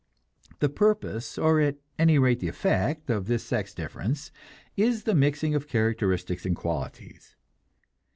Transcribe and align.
The 0.61 0.69
purpose, 0.69 1.37
or 1.37 1.59
at 1.61 1.77
any 1.99 2.17
rate 2.17 2.39
the 2.39 2.47
effect, 2.47 3.11
of 3.11 3.27
this 3.27 3.43
sex 3.43 3.71
difference 3.71 4.31
is 4.75 5.03
the 5.03 5.13
mixing 5.13 5.53
of 5.53 5.67
characteristics 5.67 6.43
and 6.43 6.55
qualities. 6.55 7.35